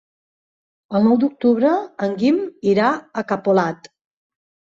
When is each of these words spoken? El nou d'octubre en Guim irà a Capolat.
El 0.99 1.03
nou 1.07 1.19
d'octubre 1.23 1.73
en 2.07 2.15
Guim 2.23 2.41
irà 2.73 2.89
a 2.95 3.25
Capolat. 3.35 3.93